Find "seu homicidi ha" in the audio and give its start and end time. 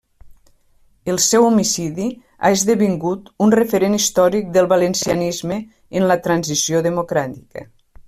1.25-2.51